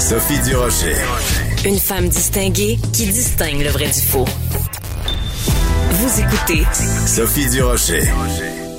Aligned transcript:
Sophie 0.00 0.40
Durocher. 0.40 0.96
Une 1.64 1.78
femme 1.78 2.08
distinguée 2.08 2.78
qui 2.92 3.06
distingue 3.06 3.62
le 3.62 3.70
vrai 3.70 3.86
du 3.86 4.00
faux. 4.00 4.24
Vous 5.90 6.20
écoutez 6.20 6.64
Sophie 7.06 7.48
Durocher. 7.48 8.02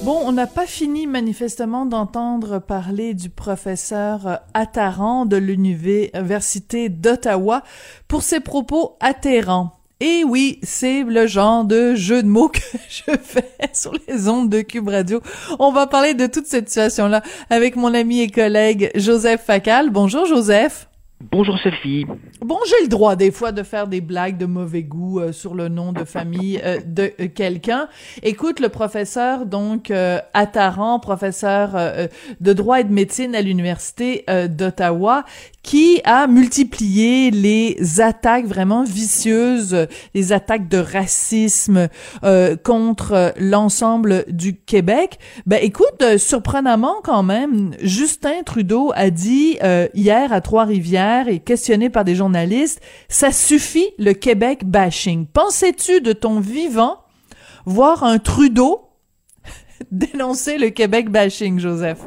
Bon, 0.04 0.22
on 0.24 0.34
n'a 0.34 0.46
pas 0.46 0.68
fini 0.68 1.08
manifestement 1.08 1.86
d'entendre 1.86 2.60
parler 2.60 3.14
du 3.14 3.30
professeur 3.30 4.42
Attaran 4.54 5.26
de 5.26 5.38
l'Université 5.38 6.90
d'Ottawa 6.90 7.64
pour 8.08 8.22
ses 8.22 8.42
propos 8.42 8.98
atterrants. 9.00 9.80
Et 10.02 10.24
oui, 10.26 10.60
c'est 10.64 11.04
le 11.04 11.26
genre 11.26 11.64
de 11.64 11.96
jeu 11.96 12.22
de 12.22 12.28
mots 12.28 12.50
que 12.54 12.60
je 12.90 13.16
fais 13.24 13.56
sur 13.74 13.94
les 14.08 14.28
ondes 14.28 14.50
de 14.50 14.62
Cube 14.62 14.90
Radio. 14.90 15.22
On 15.60 15.72
va 15.72 15.88
parler 15.88 16.14
de 16.14 16.28
toute 16.28 16.46
cette 16.46 16.68
situation-là 16.68 17.24
avec 17.50 17.78
mon 17.78 17.94
ami 17.94 18.20
et 18.20 18.30
collègue 18.30 18.92
Joseph 18.96 19.44
Facal. 19.46 19.90
Bonjour 19.90 20.26
Joseph. 20.26 20.88
Bonjour 21.22 21.58
Sophie. 21.60 22.06
Bon, 22.42 22.58
j'ai 22.68 22.84
le 22.84 22.90
droit 22.90 23.16
des 23.16 23.32
fois 23.32 23.54
de 23.54 23.64
faire 23.64 23.88
des 23.88 24.02
blagues 24.02 24.38
de 24.38 24.46
mauvais 24.46 24.84
goût 24.84 25.22
euh, 25.22 25.32
sur 25.32 25.56
le 25.56 25.70
nom 25.70 25.94
de 25.94 26.04
famille 26.04 26.60
euh, 26.62 26.82
de 26.86 27.14
euh, 27.22 27.30
quelqu'un. 27.34 27.88
Écoute, 28.22 28.60
le 28.60 28.68
professeur 28.68 29.46
donc 29.46 29.92
Attaran, 30.34 31.00
professeur 31.00 31.76
de 32.40 32.54
droit 32.54 32.82
et 32.82 32.84
de 32.84 32.92
médecine 32.92 33.34
à 33.36 33.42
l'université 33.42 34.26
d'Ottawa, 34.50 35.24
qui 35.64 36.02
a 36.04 36.28
multiplié 36.28 37.32
les 37.32 38.02
attaques 38.02 38.46
vraiment 38.46 38.84
vicieuses, 38.84 39.88
les 40.14 40.34
attaques 40.34 40.68
de 40.68 40.78
racisme 40.78 41.88
contre 42.64 43.34
l'ensemble 43.40 44.26
du 44.28 44.56
Québec. 44.56 45.20
Ben 45.46 45.60
écoute, 45.62 46.18
surprenamment 46.18 46.96
quand 47.04 47.24
même, 47.24 47.72
Justin 47.82 48.44
Trudeau 48.46 48.92
a 48.96 49.10
dit 49.10 49.58
hier 49.94 50.34
à 50.34 50.42
Trois-Rivières 50.42 51.05
et 51.28 51.40
questionné 51.40 51.90
par 51.90 52.04
des 52.04 52.16
journalistes, 52.16 52.82
ça 53.08 53.32
suffit 53.32 53.90
le 53.98 54.14
Québec 54.14 54.66
bashing. 54.66 55.28
Pensais-tu 55.28 56.02
de 56.02 56.14
ton 56.14 56.40
vivant 56.40 57.00
voir 57.66 58.04
un 58.04 58.20
Trudeau 58.20 58.90
dénoncer 59.92 60.58
le 60.58 60.70
Québec 60.70 61.10
bashing, 61.10 61.60
Joseph? 61.60 62.00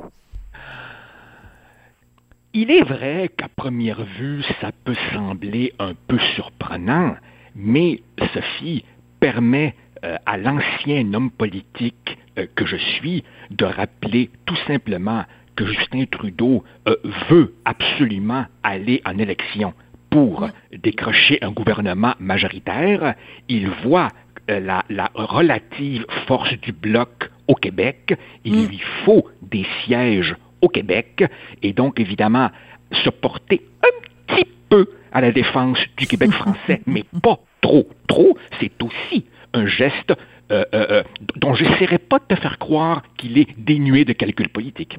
Il 2.54 2.70
est 2.70 2.82
vrai 2.82 3.30
qu'à 3.36 3.48
première 3.48 4.04
vue, 4.04 4.42
ça 4.60 4.70
peut 4.84 4.96
sembler 5.12 5.74
un 5.78 5.92
peu 6.06 6.18
surprenant, 6.34 7.14
mais 7.54 8.02
Sophie 8.32 8.84
permet 9.20 9.74
euh, 10.04 10.16
à 10.26 10.36
l'ancien 10.36 11.12
homme 11.12 11.30
politique 11.30 12.18
euh, 12.38 12.46
que 12.54 12.64
je 12.66 12.76
suis 12.76 13.24
de 13.50 13.64
rappeler 13.64 14.30
tout 14.46 14.56
simplement 14.66 15.24
que 15.58 15.66
Justin 15.66 16.04
Trudeau 16.04 16.62
euh, 16.86 16.94
veut 17.28 17.52
absolument 17.64 18.46
aller 18.62 19.02
en 19.04 19.18
élection 19.18 19.74
pour 20.08 20.48
décrocher 20.72 21.38
un 21.42 21.50
gouvernement 21.50 22.14
majoritaire, 22.20 23.14
il 23.48 23.68
voit 23.68 24.08
euh, 24.50 24.60
la, 24.60 25.10
relative 25.14 26.06
force 26.28 26.54
du 26.60 26.70
bloc 26.70 27.28
au 27.48 27.56
Québec, 27.56 28.16
il 28.44 28.68
lui 28.68 28.80
faut 29.04 29.26
des 29.42 29.66
sièges 29.84 30.36
au 30.62 30.68
Québec, 30.68 31.24
et 31.60 31.72
donc 31.72 31.98
évidemment 31.98 32.50
se 32.92 33.10
porter 33.10 33.60
un 33.82 34.32
petit 34.32 34.46
peu 34.68 34.86
à 35.10 35.20
la 35.20 35.32
défense 35.32 35.80
du 35.96 36.06
Québec 36.06 36.30
français, 36.30 36.82
mais 36.86 37.04
pas 37.20 37.40
trop, 37.60 37.88
trop, 38.06 38.38
c'est 38.60 38.80
aussi 38.80 39.26
un 39.54 39.66
geste 39.66 40.14
euh, 40.52 41.02
dont 41.34 41.54
j'essaierai 41.54 41.98
pas 41.98 42.20
de 42.20 42.32
te 42.32 42.40
faire 42.40 42.58
croire 42.58 43.02
qu'il 43.16 43.38
est 43.38 43.48
dénué 43.58 44.04
de 44.04 44.12
calcul 44.12 44.48
politique. 44.50 44.98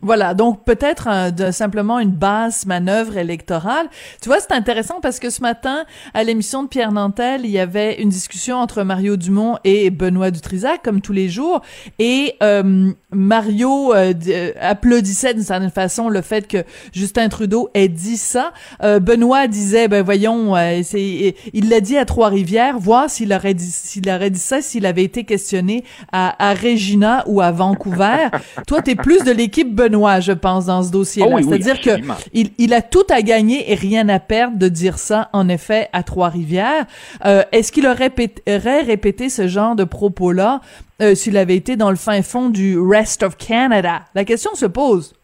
Voilà, 0.00 0.34
donc 0.34 0.64
peut-être 0.64 1.08
simplement 1.52 1.98
une 1.98 2.12
basse 2.12 2.66
manœuvre 2.66 3.16
électorale. 3.16 3.88
Tu 4.22 4.28
vois, 4.28 4.38
c'est 4.38 4.52
intéressant 4.52 5.00
parce 5.00 5.18
que 5.18 5.28
ce 5.28 5.42
matin, 5.42 5.84
à 6.14 6.22
l'émission 6.22 6.62
de 6.62 6.68
Pierre 6.68 6.92
Nantel, 6.92 7.40
il 7.44 7.50
y 7.50 7.58
avait 7.58 8.00
une 8.00 8.08
discussion 8.08 8.58
entre 8.58 8.84
Mario 8.84 9.16
Dumont 9.16 9.58
et 9.64 9.90
Benoît 9.90 10.30
Dutrisac, 10.30 10.82
comme 10.84 11.00
tous 11.00 11.12
les 11.12 11.28
jours, 11.28 11.62
et 11.98 12.36
euh, 12.44 12.92
Mario 13.12 13.94
euh, 13.94 14.12
euh, 14.28 14.52
applaudissait 14.60 15.34
d'une 15.34 15.42
certaine 15.42 15.70
façon 15.70 16.08
le 16.08 16.22
fait 16.22 16.46
que 16.46 16.58
Justin 16.92 17.28
Trudeau 17.28 17.70
ait 17.74 17.88
dit 17.88 18.16
ça. 18.16 18.52
Benoît 18.82 19.46
disait, 19.46 19.88
ben 19.88 20.02
voyons, 20.02 20.54
c'est, 20.82 21.34
il 21.52 21.68
l'a 21.68 21.80
dit 21.80 21.96
à 21.96 22.04
Trois-Rivières, 22.04 22.78
voir 22.78 23.10
s'il 23.10 23.32
aurait 23.32 23.54
dit, 23.54 23.70
s'il 23.70 24.08
aurait 24.10 24.30
dit 24.30 24.38
ça, 24.38 24.60
s'il 24.60 24.86
avait 24.86 25.04
été 25.04 25.24
questionné 25.24 25.84
à, 26.12 26.50
à 26.50 26.54
Regina 26.54 27.24
ou 27.26 27.40
à 27.40 27.50
Vancouver. 27.50 28.28
Toi, 28.66 28.82
t'es 28.82 28.94
plus 28.94 29.24
de 29.24 29.30
l'équipe 29.30 29.74
Benoît 29.74 30.18
je 30.20 30.32
pense, 30.32 30.66
dans 30.66 30.82
ce 30.82 30.90
dossier-là. 30.90 31.36
Oh 31.38 31.42
C'est-à-dire 31.42 31.80
que 31.80 31.90
il, 32.32 32.74
a 32.74 32.82
tout 32.82 33.06
à 33.10 33.22
gagner 33.22 33.70
et 33.70 33.74
rien 33.74 34.08
à 34.08 34.18
perdre 34.18 34.58
de 34.58 34.68
dire 34.68 34.98
ça, 34.98 35.28
en 35.32 35.48
effet, 35.48 35.88
à 35.92 36.02
Trois-Rivières. 36.02 36.86
Euh, 37.24 37.42
est-ce 37.52 37.72
qu'il 37.72 37.86
aurait, 37.86 38.12
répété 38.46 39.28
ce 39.28 39.48
genre 39.48 39.76
de 39.76 39.84
propos-là? 39.84 40.60
Euh, 41.00 41.14
s'il 41.14 41.36
avait 41.36 41.56
été 41.56 41.76
dans 41.76 41.90
le 41.90 41.96
fin 41.96 42.22
fond 42.22 42.50
du 42.50 42.78
Rest 42.78 43.22
of 43.22 43.36
Canada? 43.36 44.04
La 44.14 44.24
question 44.24 44.54
se 44.54 44.66
pose. 44.66 45.14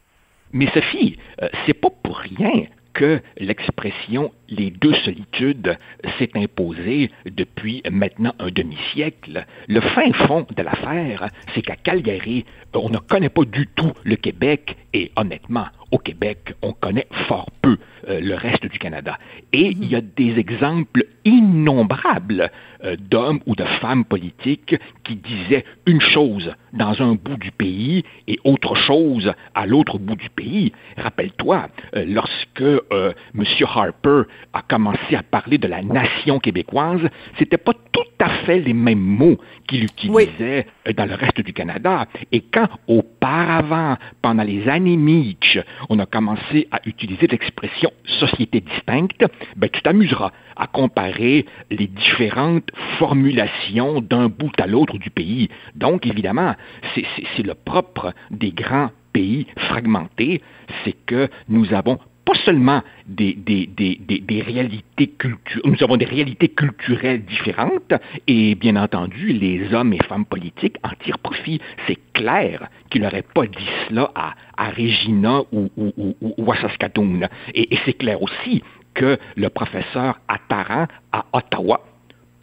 Mais 0.52 0.68
Sophie, 0.72 1.18
euh, 1.42 1.48
c'est 1.66 1.74
pas 1.74 1.90
pour 1.90 2.16
rien 2.16 2.66
que 2.92 3.20
l'expression 3.38 4.30
les 4.48 4.70
deux 4.70 4.94
solitudes 5.04 5.76
s'est 6.18 6.30
imposée 6.36 7.10
depuis 7.26 7.82
maintenant 7.90 8.34
un 8.38 8.50
demi-siècle. 8.50 9.44
Le 9.66 9.80
fin 9.80 10.12
fond 10.12 10.46
de 10.56 10.62
l'affaire, 10.62 11.28
c'est 11.54 11.62
qu'à 11.62 11.74
Calgary, 11.74 12.44
on 12.72 12.88
ne 12.88 12.98
connaît 12.98 13.28
pas 13.28 13.44
du 13.44 13.66
tout 13.66 13.92
le 14.04 14.14
Québec 14.14 14.76
et 14.92 15.10
honnêtement, 15.16 15.66
au 15.90 15.98
Québec, 15.98 16.54
on 16.62 16.72
connaît 16.72 17.08
fort 17.26 17.50
peu 17.62 17.78
euh, 18.08 18.20
le 18.20 18.34
reste 18.34 18.66
du 18.66 18.78
Canada. 18.78 19.18
Et 19.52 19.70
il 19.70 19.86
y 19.86 19.96
a 19.96 20.00
des 20.00 20.38
exemples 20.38 21.04
innombrables 21.24 22.50
d'hommes 22.98 23.40
ou 23.46 23.54
de 23.54 23.64
femmes 23.80 24.04
politiques 24.04 24.76
qui 25.04 25.16
disaient 25.16 25.64
une 25.86 26.00
chose 26.00 26.52
dans 26.72 27.00
un 27.02 27.14
bout 27.14 27.36
du 27.36 27.50
pays 27.50 28.04
et 28.26 28.38
autre 28.44 28.74
chose 28.74 29.32
à 29.54 29.66
l'autre 29.66 29.98
bout 29.98 30.16
du 30.16 30.28
pays. 30.30 30.72
Rappelle-toi, 30.96 31.68
euh, 31.96 32.04
lorsque 32.06 32.60
M. 32.60 33.44
Harper 33.74 34.22
a 34.52 34.62
commencé 34.62 35.16
à 35.16 35.22
parler 35.22 35.58
de 35.58 35.68
la 35.68 35.82
nation 35.82 36.38
québécoise, 36.38 37.00
c'était 37.38 37.58
pas 37.58 37.74
tout 37.92 38.02
à 38.18 38.28
fait 38.44 38.60
les 38.60 38.74
mêmes 38.74 38.98
mots 38.98 39.38
qu'il 39.66 39.84
utilisait 39.84 40.66
dans 40.96 41.06
le 41.06 41.14
reste 41.14 41.40
du 41.40 41.52
Canada. 41.52 42.06
Et 42.32 42.40
quand 42.40 42.68
auparavant, 42.86 43.96
pendant 44.22 44.42
les 44.42 44.68
années 44.68 44.96
Mitch, 44.96 45.58
on 45.88 45.98
a 45.98 46.06
commencé 46.06 46.68
à 46.70 46.80
utiliser 46.86 47.26
l'expression 47.26 47.90
société 48.20 48.60
distincte, 48.60 49.24
ben, 49.56 49.68
tu 49.70 49.82
t'amuseras 49.82 50.32
à 50.56 50.66
comparer 50.66 51.46
les 51.70 51.86
différentes 51.86 52.70
formulations 52.98 54.00
d'un 54.00 54.28
bout 54.28 54.52
à 54.58 54.66
l'autre 54.66 54.98
du 54.98 55.10
pays. 55.10 55.48
Donc, 55.74 56.06
évidemment, 56.06 56.54
c'est 56.94 57.42
le 57.42 57.54
propre 57.54 58.12
des 58.30 58.52
grands 58.52 58.90
pays 59.12 59.46
fragmentés, 59.56 60.42
c'est 60.84 60.96
que 61.06 61.28
nous 61.48 61.72
avons 61.72 61.98
pas 62.24 62.34
seulement 62.44 62.82
des, 63.06 63.34
des, 63.34 64.42
réalités 64.42 65.08
culturelles, 65.08 65.70
nous 65.70 65.82
avons 65.82 65.96
des 65.96 66.06
réalités 66.06 66.48
culturelles 66.48 67.24
différentes, 67.24 67.92
et 68.26 68.54
bien 68.54 68.76
entendu, 68.76 69.32
les 69.32 69.72
hommes 69.74 69.92
et 69.92 70.02
femmes 70.04 70.24
politiques 70.24 70.76
en 70.82 70.90
tirent 71.04 71.18
profit. 71.18 71.60
C'est 71.86 71.98
clair 72.14 72.68
qu'il 72.90 73.02
n'aurait 73.02 73.22
pas 73.34 73.46
dit 73.46 73.68
cela 73.88 74.10
à, 74.14 74.34
Regina 74.70 75.42
ou, 75.52 76.52
à 76.52 76.56
Saskatoon. 76.56 77.28
Et, 77.54 77.74
et 77.74 77.78
c'est 77.84 77.94
clair 77.94 78.20
aussi 78.22 78.62
que 78.94 79.18
le 79.36 79.48
professeur 79.48 80.18
Attaran 80.28 80.86
à 81.12 81.26
Ottawa 81.32 81.80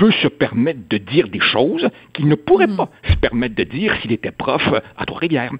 peut 0.01 0.11
se 0.23 0.27
permettre 0.27 0.79
de 0.89 0.97
dire 0.97 1.27
des 1.29 1.39
choses 1.39 1.87
qu'il 2.13 2.27
ne 2.27 2.33
pourrait 2.33 2.65
mm. 2.65 2.77
pas 2.77 2.89
se 3.07 3.15
permettre 3.17 3.53
de 3.53 3.63
dire 3.63 3.95
s'il 4.01 4.11
était 4.11 4.31
prof 4.31 4.63
à 4.97 5.05
Trois-Rivières. 5.05 5.51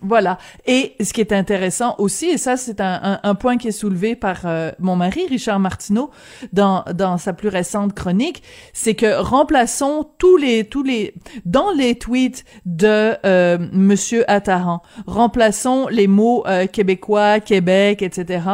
Voilà. 0.00 0.38
Et 0.66 0.94
ce 1.00 1.12
qui 1.12 1.20
est 1.20 1.32
intéressant 1.32 1.94
aussi, 1.98 2.26
et 2.26 2.38
ça 2.38 2.56
c'est 2.56 2.80
un, 2.80 3.18
un, 3.22 3.34
point 3.34 3.56
qui 3.56 3.68
est 3.68 3.72
soulevé 3.72 4.14
par 4.14 4.42
euh, 4.44 4.70
mon 4.78 4.94
mari 4.94 5.26
Richard 5.28 5.58
Martineau 5.58 6.10
dans 6.52 6.84
dans 6.94 7.18
sa 7.18 7.32
plus 7.32 7.48
récente 7.48 7.94
chronique, 7.94 8.42
c'est 8.72 8.94
que 8.94 9.20
remplaçons 9.20 10.08
tous 10.18 10.36
les 10.36 10.64
tous 10.64 10.84
les 10.84 11.14
dans 11.44 11.72
les 11.72 11.96
tweets 11.96 12.44
de 12.64 13.16
euh, 13.26 13.58
Monsieur 13.72 14.24
Attaran, 14.30 14.82
remplaçons 15.06 15.88
les 15.88 16.06
mots 16.06 16.44
euh, 16.46 16.66
québécois, 16.66 17.40
Québec, 17.40 18.02
etc. 18.02 18.44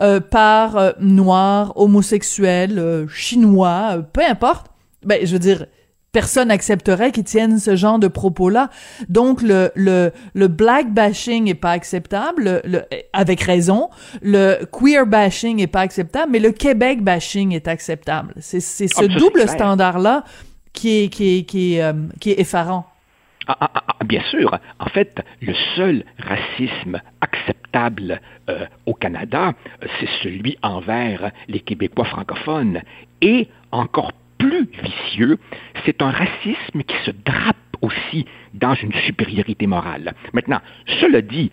Euh, 0.00 0.20
par 0.20 0.92
noir, 1.00 1.72
homosexuel, 1.76 3.06
chinois, 3.08 3.98
peu 4.12 4.22
importe. 4.24 4.71
Ben 5.04 5.26
je 5.26 5.32
veux 5.32 5.38
dire 5.38 5.66
personne 6.12 6.48
n'accepterait 6.48 7.10
qu'ils 7.10 7.24
tiennent 7.24 7.58
ce 7.58 7.74
genre 7.74 7.98
de 7.98 8.08
propos-là. 8.08 8.68
Donc 9.08 9.42
le 9.42 9.72
le 9.74 10.12
le 10.34 10.48
black 10.48 10.92
bashing 10.92 11.48
est 11.48 11.54
pas 11.54 11.72
acceptable, 11.72 12.60
le, 12.64 12.82
avec 13.12 13.40
raison. 13.40 13.88
Le 14.20 14.64
queer 14.66 15.06
bashing 15.06 15.60
est 15.60 15.66
pas 15.66 15.80
acceptable, 15.80 16.30
mais 16.30 16.38
le 16.38 16.52
Québec 16.52 17.02
bashing 17.02 17.52
est 17.52 17.66
acceptable. 17.66 18.34
C'est 18.40 18.60
c'est 18.60 18.88
ce 18.88 19.04
double 19.04 19.48
standard-là 19.48 20.24
qui 20.72 21.04
est 21.04 21.08
qui 21.08 21.38
est 21.38 21.42
qui 21.44 21.74
est, 21.74 21.82
euh, 21.82 21.92
qui 22.20 22.30
est 22.30 22.40
effarant. 22.40 22.86
Ah, 23.48 23.56
ah, 23.60 23.70
ah, 23.74 24.04
bien 24.04 24.22
sûr. 24.30 24.56
En 24.78 24.88
fait, 24.88 25.20
le 25.40 25.52
seul 25.74 26.04
racisme 26.18 27.00
acceptable 27.20 28.20
euh, 28.48 28.66
au 28.86 28.94
Canada, 28.94 29.52
c'est 29.80 30.08
celui 30.22 30.56
envers 30.62 31.32
les 31.48 31.58
Québécois 31.58 32.04
francophones. 32.04 32.82
Et 33.20 33.48
encore 33.72 34.12
plus 34.42 34.68
vicieux, 34.82 35.38
c'est 35.84 36.02
un 36.02 36.10
racisme 36.10 36.82
qui 36.82 36.96
se 37.04 37.10
drape 37.10 37.56
aussi 37.80 38.26
dans 38.54 38.74
une 38.74 38.92
supériorité 39.06 39.66
morale. 39.66 40.14
Maintenant, 40.32 40.60
cela 41.00 41.22
dit, 41.22 41.50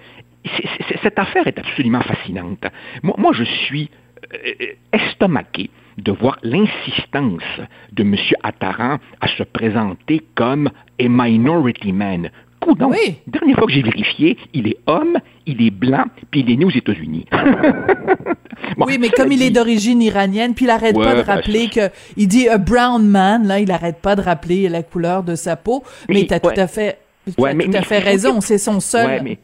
cette 1.04 1.20
affaire 1.20 1.48
est 1.48 1.60
absolument 1.60 2.02
fascinante. 2.02 2.66
Moi, 3.04 3.32
je 3.34 3.44
suis 3.44 3.90
euh, 4.34 4.74
estomaqué 4.94 5.70
de 5.98 6.12
voir 6.12 6.40
l'insistance 6.44 7.44
de 7.92 8.04
M. 8.04 8.16
Attaran 8.44 8.98
à 9.22 9.28
se 9.28 9.44
présenter 9.44 10.22
comme 10.36 10.70
a 11.00 11.08
minority 11.08 11.92
man. 11.92 12.30
Coudon. 12.70 12.92
Oui. 12.92 13.16
Dernière 13.28 13.58
fois 13.58 13.68
que 13.68 13.74
j'ai 13.74 13.82
vérifié, 13.82 14.38
il 14.54 14.68
est 14.68 14.78
homme, 14.86 15.18
il 15.46 15.62
est 15.66 15.72
blanc, 15.72 16.06
puis 16.32 16.42
il 16.42 16.52
est 16.52 16.56
né 16.56 16.66
aux 16.66 16.70
États-Unis. 16.70 17.26
oui, 18.78 18.98
mais 19.00 19.10
comme 19.10 19.32
il 19.32 19.42
est 19.42 19.50
d'origine 19.50 20.02
iranienne, 20.02 20.54
puis 20.54 20.66
il 20.66 20.70
arrête 20.70 20.96
pas 20.96 21.16
de 21.16 21.22
ben, 21.22 21.36
rappeler 21.36 21.70
que 21.70 21.90
il 22.18 22.28
dit 22.28 22.48
a 22.48 22.58
brown 22.58 23.06
man, 23.06 23.48
là, 23.48 23.60
il 23.60 23.72
arrête 23.72 24.00
pas 24.02 24.16
de 24.16 24.22
rappeler 24.22 24.70
la 24.70 24.84
couleur 24.84 25.24
de 25.24 25.36
sa 25.36 25.56
peau. 25.56 25.84
Mais, 26.08 26.26
tu 26.26 26.34
as 26.34 26.40
tout 26.40 26.50
à 26.56 26.68
fait, 26.68 27.00
tout 27.36 27.44
à 27.46 27.82
fait 27.82 28.00
raison, 28.00 28.42
c'est 28.42 28.58
son 28.58 28.80
seul. 28.80 29.38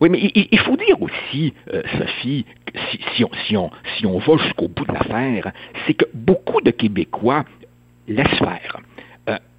Oui, 0.00 0.08
mais 0.08 0.18
il, 0.34 0.58
faut 0.60 0.76
dire 0.78 1.02
aussi, 1.02 1.52
euh, 1.74 1.82
Sophie, 1.98 2.46
si, 2.90 3.00
si, 3.14 3.24
on, 3.24 3.30
si, 3.46 3.56
on, 3.58 3.70
si 3.98 4.06
on 4.06 4.18
va 4.18 4.42
jusqu'au 4.42 4.68
bout 4.68 4.86
de 4.86 4.92
l'affaire, 4.94 5.52
c'est 5.86 5.92
que 5.92 6.06
beaucoup 6.14 6.62
de 6.62 6.70
Québécois 6.70 7.44
laissent 8.08 8.38
faire. 8.38 8.80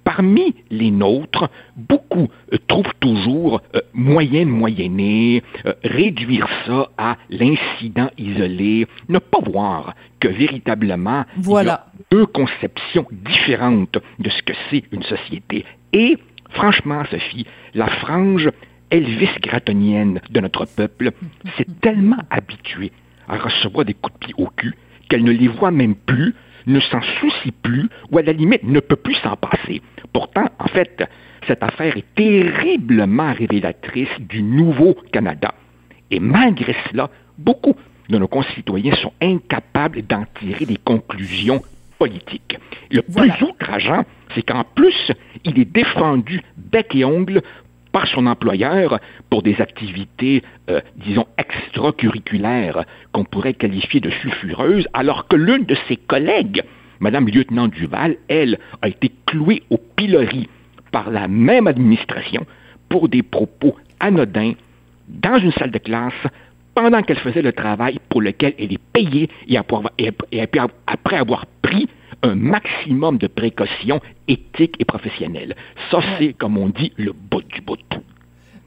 Euh, 0.02 0.12
parmi 0.12 0.54
les 0.70 0.90
nôtres, 0.90 1.48
beaucoup 1.76 2.28
euh, 2.52 2.58
trouvent 2.66 2.94
toujours 3.00 3.62
moyen 3.94 4.44
de 4.44 4.50
moyenner, 4.50 5.42
réduire 5.82 6.48
ça 6.66 6.90
à 6.98 7.16
l'incident 7.30 8.10
isolé, 8.18 8.86
ne 9.08 9.18
pas 9.18 9.40
voir 9.40 9.94
que 10.20 10.28
véritablement 10.28 11.24
voilà. 11.36 11.62
il 11.62 11.66
y 11.66 11.70
a 11.70 11.86
deux 12.10 12.26
conceptions 12.26 13.06
différentes 13.10 13.98
de 14.18 14.30
ce 14.30 14.42
que 14.42 14.52
c'est 14.70 14.84
une 14.92 15.02
société. 15.02 15.64
Et 15.92 16.18
franchement, 16.50 17.02
Sophie, 17.10 17.46
la 17.74 17.86
frange 17.86 18.50
Elvis 18.90 19.30
gratonienne 19.40 20.20
de 20.30 20.40
notre 20.40 20.66
peuple 20.66 21.12
s'est 21.56 21.66
tellement 21.80 22.22
habituée 22.30 22.92
à 23.28 23.38
recevoir 23.38 23.84
des 23.84 23.94
coups 23.94 24.12
de 24.20 24.26
pied 24.26 24.34
au 24.36 24.48
cul 24.48 24.74
qu'elle 25.08 25.24
ne 25.24 25.32
les 25.32 25.48
voit 25.48 25.70
même 25.70 25.94
plus, 25.94 26.34
ne 26.66 26.80
s'en 26.80 27.00
soucie 27.20 27.52
plus, 27.52 27.88
ou 28.10 28.18
à 28.18 28.22
la 28.22 28.32
limite 28.32 28.62
ne 28.64 28.80
peut 28.80 28.96
plus 28.96 29.16
s'en 29.16 29.36
passer. 29.36 29.82
Pourtant, 30.12 30.48
en 30.58 30.68
fait, 30.68 31.02
cette 31.46 31.62
affaire 31.62 31.96
est 31.96 32.14
terriblement 32.14 33.32
révélatrice 33.32 34.20
du 34.20 34.42
nouveau 34.42 34.96
Canada. 35.12 35.54
Et 36.10 36.20
malgré 36.20 36.74
cela, 36.90 37.10
beaucoup 37.38 37.74
de 38.08 38.18
nos 38.18 38.28
concitoyens 38.28 38.94
sont 38.96 39.12
incapables 39.20 40.02
d'en 40.02 40.24
tirer 40.38 40.66
des 40.66 40.76
conclusions 40.76 41.62
politiques. 41.98 42.58
Le 42.90 43.02
plus 43.02 43.32
outrageant, 43.42 44.04
c'est 44.34 44.42
qu'en 44.42 44.64
plus, 44.64 45.12
il 45.44 45.58
est 45.58 45.72
défendu 45.72 46.40
bec 46.56 46.94
et 46.94 47.04
ongle 47.04 47.42
par 47.92 48.06
son 48.08 48.26
employeur 48.26 48.98
pour 49.30 49.42
des 49.42 49.60
activités, 49.60 50.42
euh, 50.70 50.80
disons, 50.96 51.26
extracurriculaires 51.38 52.84
qu'on 53.12 53.24
pourrait 53.24 53.54
qualifier 53.54 54.00
de 54.00 54.10
sulfureuses, 54.10 54.88
alors 54.94 55.28
que 55.28 55.36
l'une 55.36 55.64
de 55.64 55.76
ses 55.86 55.96
collègues, 55.96 56.62
Madame 57.00 57.28
Lieutenant 57.28 57.68
Duval, 57.68 58.16
elle, 58.28 58.58
a 58.80 58.88
été 58.88 59.12
clouée 59.26 59.62
au 59.70 59.78
pilori 59.78 60.48
par 60.90 61.10
la 61.10 61.28
même 61.28 61.66
administration 61.66 62.46
pour 62.88 63.08
des 63.08 63.22
propos 63.22 63.76
anodins 64.00 64.52
dans 65.08 65.38
une 65.38 65.52
salle 65.52 65.70
de 65.70 65.78
classe 65.78 66.12
pendant 66.74 67.02
qu'elle 67.02 67.18
faisait 67.18 67.42
le 67.42 67.52
travail 67.52 67.98
pour 68.08 68.22
lequel 68.22 68.54
elle 68.58 68.72
est 68.72 68.92
payée 68.92 69.28
et 69.46 69.58
après 69.58 71.16
avoir 71.16 71.46
pris 71.60 71.88
un 72.22 72.34
maximum 72.34 73.18
de 73.18 73.26
précautions 73.26 74.00
éthiques 74.28 74.76
et 74.78 74.84
professionnelles. 74.84 75.56
Ça, 75.90 76.00
c'est, 76.18 76.32
comme 76.34 76.56
on 76.58 76.68
dit, 76.68 76.92
le 76.96 77.12
bout 77.12 77.42
du 77.42 77.60
bout. 77.60 77.78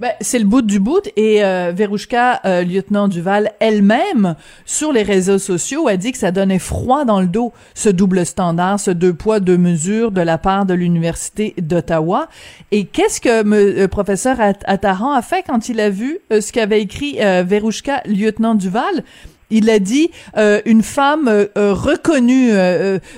Ben, 0.02 0.12
c'est 0.20 0.40
le 0.40 0.46
bout 0.46 0.62
du 0.62 0.82
bout 0.82 1.10
et 1.16 1.42
euh, 1.46 1.72
Verouchka, 1.74 2.42
euh, 2.44 2.64
lieutenant 2.64 3.08
Duval, 3.08 3.54
elle-même, 3.62 4.36
sur 4.66 4.92
les 4.92 5.04
réseaux 5.04 5.38
sociaux, 5.38 5.88
a 5.88 5.96
dit 5.96 6.12
que 6.12 6.18
ça 6.18 6.32
donnait 6.32 6.60
froid 6.60 7.06
dans 7.06 7.22
le 7.22 7.28
dos, 7.28 7.54
ce 7.76 7.88
double 7.88 8.26
standard, 8.26 8.78
ce 8.78 8.92
deux 8.92 9.14
poids, 9.14 9.40
deux 9.40 9.58
mesures 9.58 10.12
de 10.12 10.20
la 10.20 10.38
part 10.38 10.66
de 10.66 10.74
l'Université 10.74 11.54
d'Ottawa. 11.58 12.28
Et 12.72 12.84
qu'est-ce 12.84 13.22
que 13.22 13.44
le 13.44 13.84
euh, 13.84 13.88
professeur 13.88 14.36
Attaran 14.66 15.14
a 15.14 15.22
fait 15.22 15.46
quand 15.48 15.70
il 15.70 15.80
a 15.80 15.90
vu 15.90 16.20
euh, 16.34 16.42
ce 16.42 16.52
qu'avait 16.52 16.82
écrit 16.82 17.18
Verouchka, 17.46 18.02
lieutenant 18.06 18.56
Duval? 18.56 19.06
Il 19.50 19.70
a 19.70 19.80
dit 19.80 20.10
euh, 20.38 20.62
une 20.66 20.82
femme 20.82 21.28
euh, 21.28 21.46
euh, 21.58 21.74
reconnue, 21.74 22.52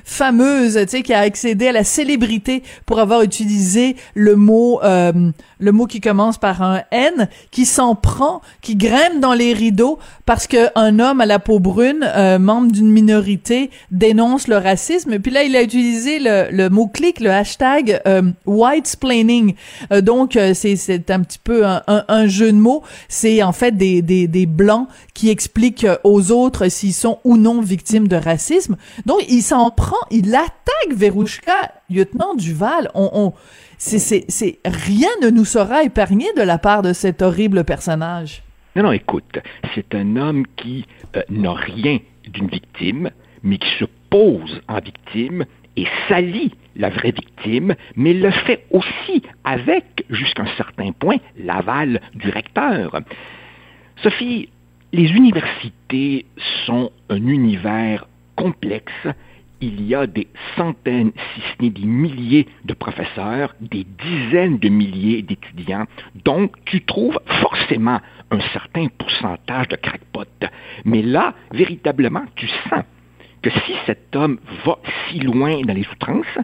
fameuse, 0.04 0.78
tu 0.84 0.88
sais, 0.88 1.04
qui 1.04 1.14
a 1.14 1.20
accédé 1.20 1.68
à 1.68 1.72
la 1.72 1.84
célébrité 1.84 2.64
pour 2.86 3.00
avoir 3.00 3.22
utilisé 3.22 3.96
le 4.14 4.36
mot, 4.36 4.82
le 5.60 5.72
mot 5.72 5.86
qui 5.86 6.02
commence 6.02 6.38
par 6.38 6.62
un 6.62 6.84
N, 6.92 7.30
qui 7.52 7.66
s'en 7.66 7.96
prend, 7.96 8.42
qui 8.62 8.76
grimpe 8.76 9.20
dans 9.20 9.34
les 9.34 9.54
rideaux 9.54 10.00
parce 10.26 10.48
que 10.48 10.68
un 10.76 11.00
homme 11.00 11.22
à 11.22 11.26
la 11.26 11.40
peau 11.40 11.60
brune, 11.60 12.10
membre 12.40 12.72
d'une 12.72 12.90
minorité, 12.90 13.72
dénonce 13.92 14.48
le 14.48 14.58
racisme. 14.58 15.14
Et 15.14 15.20
puis 15.20 15.32
là, 15.32 15.44
il 15.44 15.56
a 15.56 15.64
utilisé 15.64 16.20
le, 16.20 16.48
le 16.52 16.70
mot 16.70 16.88
clic, 16.88 17.20
le 17.20 17.32
hashtag 17.32 18.02
whitesplaining. 18.46 19.56
donc 20.02 20.38
c'est 20.54 20.76
c'est 20.76 21.10
un 21.12 21.22
petit 21.22 21.40
peu 21.40 21.66
un, 21.66 21.82
un, 21.88 22.28
jeu 22.28 22.52
de 22.52 22.58
mots. 22.58 22.84
C'est 23.08 23.42
en 23.44 23.54
fait 23.54 23.78
des 23.78 24.02
des 24.02 24.28
des 24.28 24.46
blancs 24.46 24.88
qui 25.14 25.30
expliquent 25.30 25.88
aux 26.04 26.32
autres 26.32 26.68
s'ils 26.70 26.94
sont 26.94 27.20
ou 27.24 27.38
non 27.38 27.62
victimes 27.62 28.08
de 28.08 28.16
racisme. 28.16 28.78
Donc, 29.06 29.20
il 29.30 29.42
s'en 29.42 29.72
prend, 29.72 29.98
il 30.12 30.34
attaque 30.36 30.92
Verouchka, 30.92 31.72
lieutenant 31.90 32.36
Duval. 32.36 32.90
On, 32.94 33.10
on 33.14 33.34
c'est, 33.78 34.60
rien 34.66 35.10
ne 35.22 35.30
nous 35.30 35.46
sera 35.46 35.84
épargné 35.84 36.26
de 36.36 36.42
la 36.42 36.58
part 36.58 36.82
de 36.82 36.94
cet 36.94 37.22
horrible 37.22 37.64
personnage. 37.64 38.44
Non, 38.76 38.84
non, 38.84 38.92
écoute, 38.92 39.40
c'est 39.74 39.96
un 39.96 40.16
homme 40.18 40.46
qui 40.56 40.86
euh, 41.16 41.22
n'a 41.30 41.54
rien 41.54 42.00
d'une 42.28 42.48
victime, 42.48 43.10
mais 43.44 43.58
qui 43.58 43.70
se 43.80 43.86
pose 44.10 44.62
en 44.68 44.80
victime 44.80 45.46
et 45.76 45.86
salit 46.08 46.52
la 46.76 46.90
vraie 46.90 47.12
victime, 47.12 47.76
mais 47.96 48.14
le 48.14 48.32
fait 48.32 48.66
aussi 48.72 49.24
avec, 49.44 50.06
jusqu'à 50.10 50.44
un 50.44 50.58
certain 50.58 50.92
point, 50.92 51.18
l'aval 51.38 52.02
du 52.14 52.30
recteur. 52.30 53.00
Sophie, 54.04 54.50
les 54.94 55.10
universités 55.10 56.26
sont 56.66 56.92
un 57.10 57.28
univers 57.28 58.08
complexe. 58.36 59.08
Il 59.62 59.88
y 59.88 59.96
a 59.96 60.06
des 60.06 60.28
centaines, 60.56 61.12
si 61.34 61.42
ce 61.42 61.64
n'est 61.64 61.70
des 61.70 61.86
milliers 61.86 62.48
de 62.66 62.74
professeurs, 62.74 63.56
des 63.60 63.86
dizaines 63.86 64.60
de 64.60 64.70
milliers 64.70 65.22
d'étudiants. 65.24 65.86
Donc, 66.26 66.56
tu 66.66 66.84
trouves 66.84 67.20
forcément 67.42 68.00
un 68.30 68.40
certain 68.54 68.88
pourcentage 68.98 69.68
de 69.70 69.76
crackpots. 69.76 70.26
Mais 70.86 71.02
là, 71.02 71.34
véritablement, 71.52 72.24
tu 72.36 72.48
sens 72.70 72.84
que 73.42 73.50
si 73.50 73.74
cet 73.86 74.16
homme 74.16 74.40
va 74.66 74.78
si 75.10 75.20
loin 75.20 75.62
dans 75.62 75.74
les 75.74 75.88
outrances, 75.90 76.38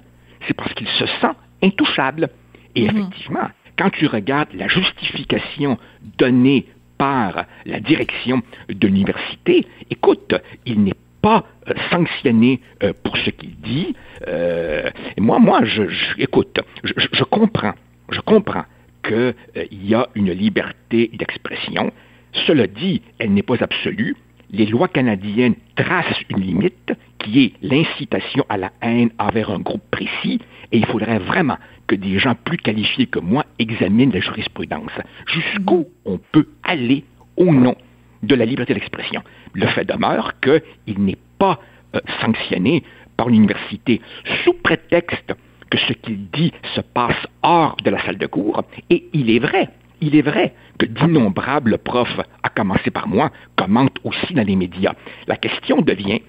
c'est 0.47 0.53
parce 0.53 0.73
qu'il 0.73 0.87
se 0.87 1.05
sent 1.05 1.33
intouchable. 1.61 2.29
Et 2.75 2.83
mhm. 2.83 2.97
effectivement, 2.97 3.49
quand 3.77 3.89
tu 3.89 4.07
regardes 4.07 4.53
la 4.53 4.67
justification 4.67 5.77
donnée 6.17 6.67
par 6.97 7.45
la 7.65 7.79
direction 7.79 8.41
de 8.69 8.87
l'université, 8.87 9.67
écoute, 9.89 10.33
il 10.65 10.83
n'est 10.83 10.93
pas 11.23 11.45
euh, 11.69 11.73
sanctionné 11.89 12.59
euh, 12.83 12.93
pour 13.01 13.17
ce 13.17 13.31
qu'il 13.31 13.55
dit. 13.61 13.95
Euh, 14.27 14.89
moi, 15.17 15.39
moi, 15.39 15.61
je, 15.63 15.83
écoute, 16.19 16.59
je, 16.83 17.23
comprends, 17.23 17.73
je 18.11 18.19
comprends 18.19 18.65
qu'il 19.03 19.33
y 19.71 19.95
a 19.95 20.07
une 20.15 20.31
liberté 20.31 21.09
d'expression. 21.13 21.91
Cela 22.45 22.67
dit, 22.67 23.01
elle 23.19 23.33
n'est 23.33 23.41
pas 23.41 23.63
absolue. 23.63 24.15
Les 24.51 24.65
lois 24.65 24.89
canadiennes 24.89 25.55
tracent 25.75 26.21
une 26.29 26.41
limite 26.41 26.93
qui 27.19 27.45
est 27.45 27.53
l'incitation 27.61 28.45
à 28.49 28.57
la 28.57 28.71
haine 28.81 29.09
envers 29.17 29.49
un 29.49 29.59
groupe 29.59 29.89
précis, 29.89 30.39
et 30.71 30.77
il 30.77 30.85
faudrait 30.85 31.19
vraiment 31.19 31.57
que 31.87 31.95
des 31.95 32.19
gens 32.19 32.35
plus 32.35 32.57
qualifiés 32.57 33.07
que 33.07 33.19
moi 33.19 33.45
examinent 33.59 34.11
la 34.11 34.19
jurisprudence. 34.19 34.91
Jusqu'où 35.25 35.87
on 36.05 36.19
peut 36.33 36.47
aller 36.63 37.05
au 37.37 37.51
nom 37.53 37.75
de 38.23 38.35
la 38.35 38.45
liberté 38.45 38.73
d'expression. 38.73 39.21
Le 39.53 39.67
fait 39.67 39.85
demeure 39.85 40.33
qu'il 40.39 40.99
n'est 40.99 41.17
pas 41.37 41.59
euh, 41.95 41.99
sanctionné 42.21 42.83
par 43.17 43.29
l'université 43.29 44.01
sous 44.43 44.53
prétexte 44.53 45.33
que 45.69 45.77
ce 45.77 45.93
qu'il 45.93 46.29
dit 46.31 46.51
se 46.75 46.81
passe 46.81 47.27
hors 47.41 47.75
de 47.83 47.89
la 47.89 48.03
salle 48.05 48.17
de 48.17 48.27
cours. 48.27 48.63
Et 48.89 49.09
il 49.13 49.29
est 49.29 49.39
vrai, 49.39 49.69
il 50.01 50.15
est 50.15 50.21
vrai 50.21 50.53
que 50.77 50.85
d'innombrables 50.85 51.77
profs, 51.77 52.19
à 52.41 52.49
commencer 52.49 52.91
par 52.91 53.07
moi, 53.07 53.31
commentent 53.55 53.99
aussi 54.03 54.33
dans 54.33 54.45
les 54.45 54.55
médias. 54.55 54.93
La 55.27 55.35
question 55.35 55.81
devient, 55.81 56.21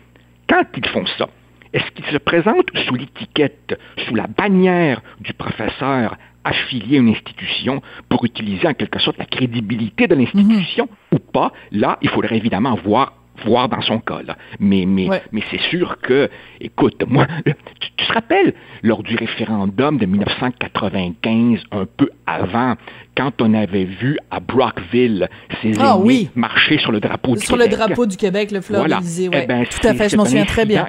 quand 0.48 0.64
ils 0.76 0.86
font 0.88 1.06
ça, 1.18 1.28
est-ce 1.72 1.90
qu'ils 1.90 2.06
se 2.06 2.18
présentent 2.18 2.70
sous 2.86 2.94
l'étiquette, 2.94 3.78
sous 4.06 4.14
la 4.14 4.26
bannière 4.26 5.02
du 5.20 5.32
professeur 5.32 6.16
affilié 6.44 6.96
à 6.96 7.00
une 7.00 7.08
institution 7.08 7.82
pour 8.08 8.24
utiliser 8.24 8.66
en 8.66 8.74
quelque 8.74 9.00
sorte 9.00 9.18
la 9.18 9.26
crédibilité 9.26 10.06
de 10.06 10.14
l'institution 10.14 10.88
ou 11.12 11.18
pas, 11.18 11.52
là, 11.72 11.98
il 12.02 12.08
faudrait 12.08 12.36
évidemment 12.36 12.74
voir 12.84 13.14
voir 13.44 13.68
dans 13.68 13.80
son 13.80 13.98
cas. 13.98 14.22
Là. 14.22 14.36
Mais, 14.60 14.84
mais, 14.86 15.08
mais 15.32 15.42
c'est 15.50 15.60
sûr 15.60 15.98
que, 16.02 16.28
écoute, 16.60 17.02
moi, 17.08 17.26
tu, 17.44 17.90
te 17.92 18.12
rappelles, 18.12 18.54
lors 18.82 19.02
du 19.02 19.16
référendum 19.16 19.98
de 19.98 20.06
1995, 20.06 21.60
un 21.72 21.86
peu 21.96 22.10
avant, 22.26 22.74
quand 23.16 23.40
on 23.40 23.54
avait 23.54 23.84
vu 23.84 24.18
à 24.30 24.40
Brockville 24.40 25.28
ces 25.62 25.72
ah, 25.80 25.98
marcher 26.34 26.78
sur 26.78 26.92
le 26.92 27.00
drapeau 27.00 27.34
du 27.34 27.40
Québec. 27.40 27.46
Sur 27.46 27.56
le 27.56 27.68
drapeau 27.68 28.06
du 28.06 28.16
Québec, 28.16 28.50
le 28.50 28.60
fleur 28.60 28.80
voilà. 28.80 29.00
Eh 29.02 29.46
ben, 29.46 29.64
Tout 29.64 29.86
à 29.86 29.94
fait, 29.94 30.08
je 30.08 30.16
m'en 30.16 30.24
souviens 30.24 30.44
très 30.44 30.64
bien. 30.64 30.88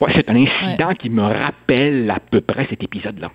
Ouais, 0.00 0.10
c'est 0.14 0.28
un 0.28 0.36
incident 0.36 0.94
qui 0.94 1.10
me 1.10 1.22
rappelle 1.22 2.10
à 2.10 2.18
peu 2.18 2.40
près 2.40 2.66
cet 2.68 2.82
épisode-là. 2.82 3.30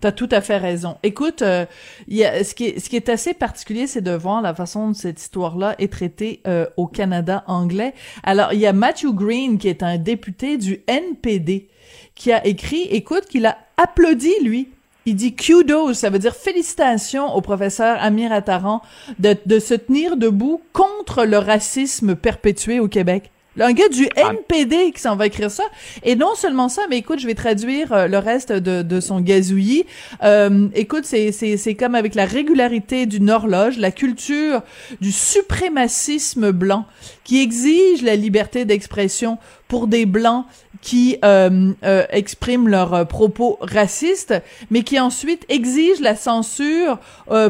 T'as 0.00 0.12
tout 0.12 0.28
à 0.30 0.40
fait 0.40 0.56
raison. 0.56 0.96
Écoute, 1.02 1.42
euh, 1.42 1.66
y 2.08 2.24
a, 2.24 2.42
ce, 2.42 2.54
qui 2.54 2.66
est, 2.66 2.78
ce 2.78 2.88
qui 2.88 2.96
assez 3.10 3.34
particulier, 3.34 3.86
c'est 3.86 4.00
de 4.00 4.12
voir 4.12 4.40
la 4.40 4.54
façon 4.54 4.88
dont 4.88 4.94
cette 4.94 5.20
histoire-là 5.20 5.74
est 5.78 5.92
traitée 5.92 6.40
euh, 6.46 6.66
au 6.78 6.86
Canada 6.86 7.44
anglais. 7.46 7.92
Alors, 8.22 8.54
il 8.54 8.60
y 8.60 8.66
a 8.66 8.72
Matthew 8.72 9.12
Green, 9.12 9.58
qui 9.58 9.68
est 9.68 9.82
un 9.82 9.98
député 9.98 10.56
du 10.56 10.82
NPD, 10.86 11.68
qui 12.14 12.32
a 12.32 12.46
écrit, 12.46 12.82
écoute, 12.90 13.26
qu'il 13.26 13.44
a 13.44 13.58
applaudi, 13.76 14.32
lui. 14.42 14.68
Il 15.06 15.16
dit 15.16 15.34
kudos, 15.34 15.94
ça 15.94 16.10
veut 16.10 16.18
dire 16.18 16.36
félicitations 16.36 17.34
au 17.34 17.40
professeur 17.40 17.96
Amir 18.00 18.32
Attaran 18.32 18.82
de, 19.18 19.34
de 19.46 19.58
se 19.58 19.74
tenir 19.74 20.16
debout 20.16 20.60
contre 20.72 21.24
le 21.24 21.38
racisme 21.38 22.14
perpétué 22.14 22.80
au 22.80 22.88
Québec. 22.88 23.30
Un 23.58 23.72
gars 23.72 23.88
du 23.88 24.08
ah. 24.16 24.30
NPD 24.30 24.92
qui 24.92 25.00
s'en 25.00 25.16
va 25.16 25.26
écrire 25.26 25.50
ça. 25.50 25.64
Et 26.04 26.14
non 26.14 26.34
seulement 26.36 26.68
ça, 26.68 26.82
mais 26.88 26.98
écoute, 26.98 27.18
je 27.18 27.26
vais 27.26 27.34
traduire 27.34 27.92
euh, 27.92 28.06
le 28.06 28.18
reste 28.18 28.52
de, 28.52 28.82
de 28.82 29.00
son 29.00 29.20
gazouillis. 29.20 29.86
Euh, 30.22 30.68
écoute, 30.74 31.04
c'est, 31.04 31.32
c'est, 31.32 31.56
c'est 31.56 31.74
comme 31.74 31.96
avec 31.96 32.14
la 32.14 32.26
régularité 32.26 33.06
d'une 33.06 33.28
horloge, 33.28 33.76
la 33.76 33.90
culture 33.90 34.62
du 35.00 35.10
suprémacisme 35.10 36.52
blanc 36.52 36.86
qui 37.24 37.42
exige 37.42 38.02
la 38.02 38.14
liberté 38.14 38.64
d'expression 38.64 39.38
pour 39.66 39.88
des 39.88 40.06
blancs 40.06 40.46
qui 40.80 41.18
euh, 41.24 41.72
euh 41.84 42.04
expriment 42.10 42.68
leurs 42.68 43.06
propos 43.06 43.58
racistes, 43.60 44.34
mais 44.70 44.82
qui 44.82 44.98
ensuite 44.98 45.44
exige 45.48 46.00
la 46.00 46.16
censure 46.16 46.98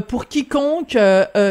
pour 0.08 0.26
quiconque 0.26 0.98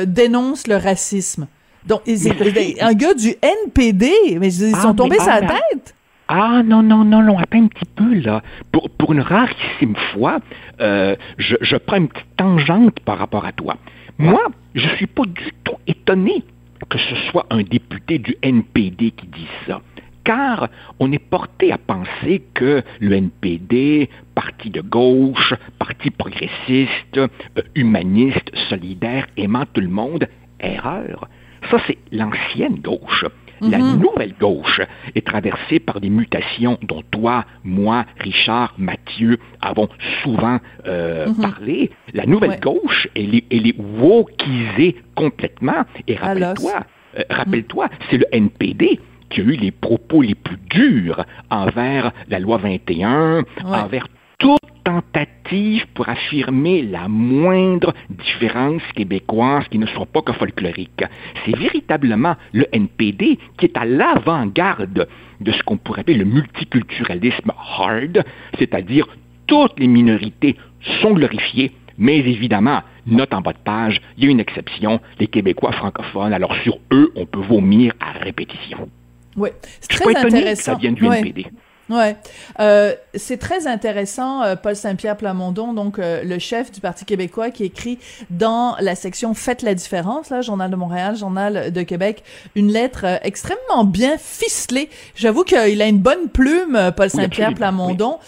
dénonce 0.05 0.67
le 0.67 0.75
racisme. 0.75 1.47
Donc, 1.85 2.01
un 2.07 2.93
gars 2.93 3.13
du 3.13 3.35
NPD, 3.41 4.11
mais 4.39 4.53
ils 4.53 4.75
sont 4.75 4.95
ah, 4.99 5.13
sur 5.13 5.27
la 5.27 5.41
tête. 5.41 5.95
Ah 6.27 6.61
non, 6.63 6.83
non, 6.83 7.03
non, 7.03 7.23
non, 7.23 7.39
attends 7.39 7.63
un 7.63 7.67
petit 7.67 7.89
peu 7.95 8.13
là. 8.19 8.43
Pour, 8.71 8.89
pour 8.91 9.13
une 9.13 9.21
rarissime 9.21 9.95
fois, 10.13 10.39
euh, 10.79 11.15
je, 11.37 11.55
je 11.61 11.75
prends 11.75 11.97
une 11.97 12.07
petite 12.07 12.35
tangente 12.37 12.99
par 12.99 13.17
rapport 13.17 13.45
à 13.45 13.51
toi. 13.51 13.77
Moi, 14.19 14.41
je 14.75 14.87
suis 14.95 15.07
pas 15.07 15.25
du 15.25 15.51
tout 15.63 15.77
étonné 15.87 16.43
que 16.87 16.97
ce 16.97 17.15
soit 17.29 17.45
un 17.49 17.63
député 17.63 18.19
du 18.19 18.35
NPD 18.41 19.11
qui 19.11 19.27
dise 19.27 19.47
ça. 19.67 19.81
Car 20.23 20.69
on 20.99 21.11
est 21.11 21.19
porté 21.19 21.71
à 21.71 21.77
penser 21.77 22.43
que 22.53 22.83
le 22.99 23.15
NPD, 23.15 24.09
parti 24.35 24.69
de 24.69 24.81
gauche, 24.81 25.53
parti 25.79 26.11
progressiste, 26.11 27.17
euh, 27.17 27.27
humaniste, 27.75 28.51
solidaire, 28.69 29.27
aimant 29.37 29.65
tout 29.73 29.81
le 29.81 29.87
monde, 29.87 30.27
erreur. 30.59 31.27
Ça, 31.69 31.77
c'est 31.87 31.97
l'ancienne 32.11 32.79
gauche. 32.79 33.25
La 33.61 33.77
mhm. 33.77 33.99
nouvelle 33.99 34.33
gauche 34.39 34.81
est 35.15 35.25
traversée 35.25 35.79
par 35.79 35.99
des 35.99 36.09
mutations 36.09 36.77
dont 36.81 37.03
toi, 37.11 37.45
moi, 37.63 38.05
Richard, 38.19 38.73
Mathieu 38.77 39.37
avons 39.61 39.89
souvent 40.23 40.59
euh, 40.87 41.27
mhm. 41.27 41.35
parlé. 41.35 41.91
La 42.13 42.25
nouvelle 42.25 42.59
gauche, 42.59 43.07
elle 43.15 43.35
est, 43.35 43.43
elle 43.51 43.67
est 43.67 43.75
wokisée 43.77 44.95
complètement. 45.15 45.83
Et 46.07 46.15
rappelle-toi, 46.15 46.85
euh, 47.17 47.23
rappelle-toi, 47.29 47.89
c'est 48.09 48.17
le 48.17 48.25
NPD 48.31 48.99
qui 49.29 49.41
a 49.41 49.43
eu 49.43 49.55
les 49.57 49.71
propos 49.71 50.21
les 50.21 50.35
plus 50.35 50.57
durs 50.69 51.25
envers 51.49 52.11
la 52.29 52.39
loi 52.39 52.57
21, 52.57 53.43
envers 53.63 54.07
toute 54.39 54.59
tentative 54.89 55.85
pour 55.93 56.09
affirmer 56.09 56.81
la 56.81 57.07
moindre 57.07 57.93
différence 58.09 58.81
québécoise 58.95 59.65
qui 59.69 59.77
ne 59.77 59.85
soit 59.87 60.05
pas 60.05 60.21
que 60.21 60.33
folklorique. 60.33 61.03
C'est 61.45 61.55
véritablement 61.55 62.35
le 62.53 62.65
NPD 62.71 63.37
qui 63.57 63.65
est 63.65 63.77
à 63.77 63.85
l'avant-garde 63.85 65.07
de 65.39 65.51
ce 65.51 65.61
qu'on 65.63 65.77
pourrait 65.77 66.01
appeler 66.01 66.17
le 66.17 66.25
multiculturalisme 66.25 67.51
hard, 67.77 68.23
c'est-à-dire 68.57 69.07
toutes 69.47 69.79
les 69.79 69.87
minorités 69.87 70.55
sont 71.01 71.13
glorifiées, 71.13 71.71
mais 71.97 72.17
évidemment, 72.17 72.81
note 73.05 73.33
en 73.33 73.41
bas 73.41 73.53
de 73.53 73.57
page, 73.63 74.01
il 74.17 74.25
y 74.25 74.27
a 74.27 74.31
une 74.31 74.39
exception, 74.39 74.99
les 75.19 75.27
Québécois 75.27 75.71
francophones, 75.71 76.33
alors 76.33 76.55
sur 76.63 76.79
eux, 76.91 77.11
on 77.15 77.25
peut 77.25 77.41
vomir 77.41 77.93
à 77.99 78.11
répétition. 78.23 78.89
Oui, 79.35 79.49
c'est 79.81 79.99
très 79.99 80.15
intéressant. 80.15 80.75
Que 80.75 80.81
ça 80.81 80.91
du 80.91 81.05
NPD. 81.05 81.45
Ouais, 81.89 82.17
euh, 82.59 82.93
c'est 83.15 83.37
très 83.37 83.65
intéressant. 83.65 84.43
Euh, 84.43 84.55
Paul 84.55 84.75
Saint-Pierre 84.75 85.17
Plamondon, 85.17 85.73
donc 85.73 85.97
euh, 85.97 86.23
le 86.23 86.37
chef 86.37 86.71
du 86.71 86.81
Parti 86.81 87.03
québécois, 87.03 87.49
qui 87.49 87.63
écrit 87.63 87.97
dans 88.29 88.75
la 88.79 88.93
section 88.93 89.33
Faites 89.33 89.63
la 89.63 89.73
différence, 89.73 90.29
là, 90.29 90.41
Journal 90.41 90.69
de 90.69 90.75
Montréal, 90.75 91.15
Journal 91.15 91.71
de 91.71 91.81
Québec, 91.81 92.23
une 92.55 92.71
lettre 92.71 93.05
euh, 93.05 93.17
extrêmement 93.23 93.85
bien 93.85 94.17
ficelée. 94.19 94.89
J'avoue 95.15 95.43
qu'il 95.43 95.81
a 95.81 95.87
une 95.87 95.97
bonne 95.97 96.29
plume, 96.29 96.91
Paul 96.95 97.09
Saint-Pierre 97.09 97.55
Plamondon, 97.55 98.19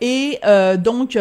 et 0.00 0.40
donc 0.78 1.18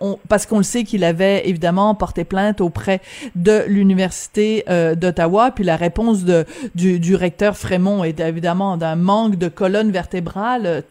on, 0.00 0.18
parce 0.28 0.46
qu'on 0.46 0.58
le 0.58 0.64
sait 0.64 0.84
qu'il 0.84 1.04
avait 1.04 1.48
évidemment 1.48 1.94
porté 1.94 2.24
plainte 2.24 2.60
auprès 2.60 3.00
de 3.34 3.64
l'université 3.68 4.64
d'Ottawa, 4.96 5.50
puis 5.52 5.64
la 5.64 5.76
réponse 5.76 6.24
de 6.24 6.44
du, 6.74 6.98
du 6.98 7.14
recteur 7.14 7.56
Frémont 7.56 8.04
est 8.04 8.20
évidemment 8.20 8.76
d'un 8.76 8.96
manque 8.96 9.36
de 9.36 9.48
colonne 9.48 9.90
vertébrale 9.90 10.82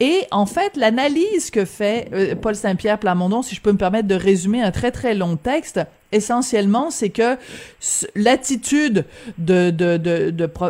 et 0.00 0.26
en 0.30 0.46
fait, 0.46 0.76
l'analyse 0.76 1.50
que 1.50 1.64
fait 1.64 2.08
euh, 2.12 2.34
Paul 2.34 2.54
Saint-Pierre 2.54 2.98
Plamondon, 2.98 3.42
si 3.42 3.54
je 3.54 3.60
peux 3.60 3.72
me 3.72 3.78
permettre 3.78 4.08
de 4.08 4.14
résumer 4.14 4.62
un 4.62 4.70
très 4.70 4.90
très 4.90 5.14
long 5.14 5.36
texte, 5.36 5.80
essentiellement, 6.12 6.90
c'est 6.90 7.08
que 7.08 7.36
l'attitude 8.14 9.04
de, 9.38 9.70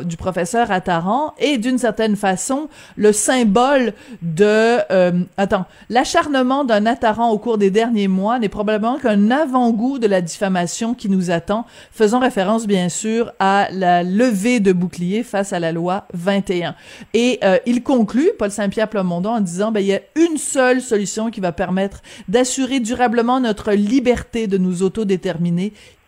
du 0.02 0.16
professeur 0.16 0.70
Attaran 0.70 1.34
est 1.38 1.58
d'une 1.58 1.78
certaine 1.78 2.16
façon 2.16 2.68
le 2.96 3.12
symbole 3.12 3.92
de... 4.22 4.78
Euh, 4.90 5.12
attends, 5.36 5.66
l'acharnement 5.90 6.64
d'un 6.64 6.86
Attaran 6.86 7.30
au 7.30 7.38
cours 7.38 7.58
des 7.58 7.70
derniers 7.70 8.08
mois 8.08 8.38
n'est 8.38 8.48
probablement 8.48 8.98
qu'un 8.98 9.30
avant-goût 9.30 9.98
de 9.98 10.06
la 10.06 10.20
diffamation 10.20 10.94
qui 10.94 11.08
nous 11.08 11.30
attend, 11.30 11.66
faisant 11.90 12.20
référence 12.20 12.66
bien 12.66 12.88
sûr 12.88 13.32
à 13.38 13.68
la 13.72 14.02
levée 14.02 14.60
de 14.60 14.72
bouclier 14.72 15.22
face 15.22 15.52
à 15.52 15.58
la 15.58 15.72
loi 15.72 16.06
21. 16.14 16.74
Et 17.14 17.38
euh, 17.42 17.58
il 17.66 17.82
conclut, 17.82 18.30
Paul 18.38 18.50
Saint-Pierre 18.50 18.88
Plamondon, 18.88 19.30
en 19.30 19.40
disant, 19.40 19.72
ben, 19.72 19.80
il 19.80 19.86
y 19.86 19.94
a 19.94 20.00
une 20.14 20.36
seule 20.36 20.80
solution 20.80 21.30
qui 21.30 21.40
va 21.40 21.52
permettre 21.52 22.02
d'assurer 22.28 22.80
durablement 22.80 23.40
notre 23.40 23.72
liberté 23.72 24.46
de 24.46 24.58
nous 24.58 24.82
autodéterminer 24.82 25.31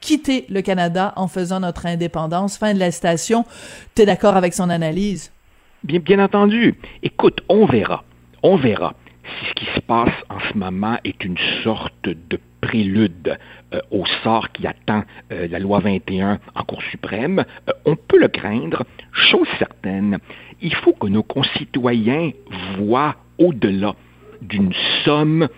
quitter 0.00 0.46
le 0.48 0.62
Canada 0.62 1.12
en 1.16 1.28
faisant 1.28 1.60
notre 1.60 1.86
indépendance. 1.86 2.58
Fin 2.58 2.74
de 2.74 2.78
la 2.78 2.90
station. 2.90 3.44
Tu 3.94 4.02
es 4.02 4.06
d'accord 4.06 4.36
avec 4.36 4.54
son 4.54 4.70
analyse? 4.70 5.32
Bien, 5.82 6.00
bien 6.00 6.18
entendu. 6.18 6.74
Écoute, 7.02 7.40
on 7.48 7.66
verra. 7.66 8.04
On 8.42 8.56
verra 8.56 8.94
si 9.24 9.46
ce 9.46 9.54
qui 9.54 9.66
se 9.74 9.80
passe 9.80 10.14
en 10.28 10.38
ce 10.40 10.56
moment 10.56 10.98
est 11.04 11.24
une 11.24 11.38
sorte 11.62 12.04
de 12.04 12.38
prélude 12.60 13.38
euh, 13.74 13.80
au 13.90 14.04
sort 14.22 14.50
qui 14.52 14.66
attend 14.66 15.04
euh, 15.32 15.48
la 15.48 15.58
loi 15.58 15.80
21 15.80 16.38
en 16.54 16.62
Cour 16.64 16.82
suprême, 16.82 17.44
euh, 17.68 17.72
on 17.84 17.96
peut 17.96 18.18
le 18.18 18.28
craindre. 18.28 18.84
Chose 19.12 19.48
certaine, 19.58 20.18
il 20.60 20.74
faut 20.74 20.92
que 20.92 21.06
nos 21.06 21.22
concitoyens 21.22 22.30
voient 22.78 23.16
au-delà 23.38 23.94
d'une 24.40 24.72
somme 25.04 25.48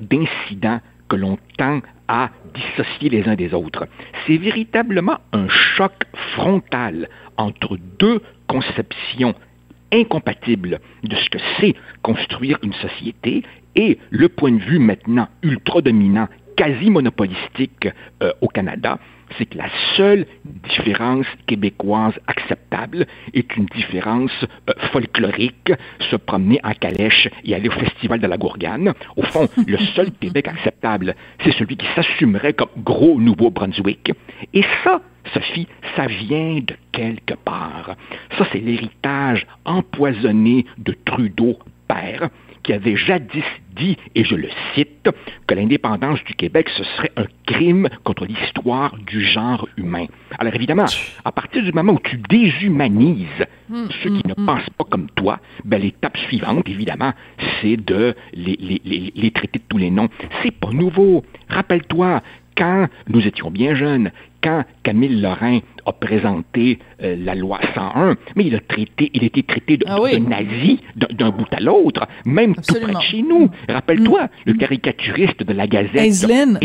d'incidents 0.00 0.80
que 1.14 1.20
l'on 1.20 1.38
tend 1.58 1.80
à 2.08 2.30
dissocier 2.54 3.08
les 3.08 3.28
uns 3.28 3.36
des 3.36 3.54
autres. 3.54 3.86
C'est 4.26 4.36
véritablement 4.36 5.18
un 5.32 5.48
choc 5.48 5.92
frontal 6.34 7.08
entre 7.36 7.78
deux 7.98 8.20
conceptions 8.48 9.34
incompatibles 9.92 10.80
de 11.04 11.16
ce 11.16 11.30
que 11.30 11.38
c'est 11.58 11.74
construire 12.02 12.58
une 12.64 12.72
société 12.72 13.44
et 13.76 13.98
le 14.10 14.28
point 14.28 14.50
de 14.50 14.60
vue 14.60 14.80
maintenant 14.80 15.28
ultra 15.42 15.82
dominant, 15.82 16.28
quasi 16.56 16.90
monopolistique 16.90 17.88
euh, 18.22 18.32
au 18.40 18.48
Canada, 18.48 18.98
c'est 19.38 19.46
que 19.46 19.58
la 19.58 19.68
seule 19.96 20.26
différence 20.44 21.26
québécoise 21.46 22.14
acceptable 22.26 23.06
est 23.32 23.56
une 23.56 23.66
différence 23.66 24.32
euh, 24.68 24.72
folklorique, 24.92 25.72
se 26.10 26.16
promener 26.16 26.60
en 26.62 26.72
calèche 26.72 27.28
et 27.44 27.54
aller 27.54 27.68
au 27.68 27.72
festival 27.72 28.20
de 28.20 28.26
la 28.26 28.36
Gourgane. 28.36 28.92
Au 29.16 29.22
fond, 29.22 29.48
le 29.66 29.78
seul 29.94 30.10
Québec 30.12 30.48
acceptable, 30.48 31.14
c'est 31.42 31.52
celui 31.52 31.76
qui 31.76 31.86
s'assumerait 31.94 32.52
comme 32.52 32.68
gros 32.78 33.20
Nouveau-Brunswick. 33.20 34.12
Et 34.52 34.64
ça, 34.84 35.00
Sophie, 35.32 35.68
ça 35.96 36.06
vient 36.06 36.60
de 36.60 36.74
quelque 36.92 37.34
part. 37.34 37.96
Ça, 38.38 38.46
c'est 38.52 38.58
l'héritage 38.58 39.46
empoisonné 39.64 40.66
de 40.78 40.94
Trudeau 41.04 41.58
père 41.86 42.30
qui 42.62 42.72
avait 42.72 42.96
jadis 42.96 43.44
dit, 43.76 43.96
et 44.14 44.24
je 44.24 44.34
le 44.34 44.48
cite, 44.74 45.08
que 45.46 45.54
l'indépendance 45.54 46.22
du 46.24 46.34
Québec, 46.34 46.68
ce 46.76 46.84
serait 46.84 47.12
un 47.16 47.26
crime 47.46 47.88
contre 48.04 48.24
l'histoire 48.24 48.96
du 49.06 49.22
genre 49.22 49.68
humain. 49.76 50.06
Alors 50.38 50.54
évidemment, 50.54 50.86
à 51.24 51.32
partir 51.32 51.62
du 51.62 51.72
moment 51.72 51.92
où 51.92 52.00
tu 52.02 52.16
déshumanises 52.16 53.46
hum, 53.70 53.88
ceux 54.02 54.10
qui 54.10 54.22
hum, 54.24 54.34
ne 54.34 54.34
hum. 54.38 54.46
pensent 54.46 54.70
pas 54.78 54.84
comme 54.84 55.10
toi, 55.10 55.40
ben, 55.64 55.80
l'étape 55.80 56.16
suivante, 56.16 56.68
évidemment, 56.68 57.12
c'est 57.60 57.76
de 57.76 58.14
les, 58.32 58.56
les, 58.56 59.12
les 59.14 59.30
traiter 59.30 59.58
de 59.58 59.64
tous 59.68 59.78
les 59.78 59.90
noms. 59.90 60.08
C'est 60.42 60.52
pas 60.52 60.70
nouveau. 60.70 61.24
Rappelle-toi, 61.48 62.22
quand 62.56 62.86
nous 63.08 63.26
étions 63.26 63.50
bien 63.50 63.74
jeunes, 63.74 64.10
quand 64.44 64.62
Camille 64.82 65.20
Lorrain 65.20 65.60
a 65.86 65.92
présenté 65.92 66.78
euh, 67.02 67.16
la 67.18 67.34
loi 67.34 67.58
101, 67.74 68.16
mais 68.36 68.44
il 68.44 68.54
a 68.54 68.60
traité, 68.60 69.10
il 69.14 69.22
a 69.22 69.26
été 69.26 69.42
traité 69.42 69.78
de, 69.78 69.86
ah 69.88 69.98
nazi 70.18 70.80
d'un 70.94 71.30
bout 71.30 71.46
à 71.50 71.60
l'autre, 71.60 72.06
même 72.26 72.54
tout 72.54 72.74
près 72.80 72.92
de 72.92 73.00
chez 73.00 73.22
nous. 73.22 73.48
Rappelle-toi, 73.68 74.24
mm. 74.24 74.28
le 74.44 74.52
caricaturiste 74.54 75.42
de 75.42 75.52
la 75.54 75.66
Gazette, 75.66 75.96
Aislinn, 75.96 76.58